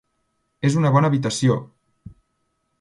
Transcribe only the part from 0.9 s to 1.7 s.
bona habitació!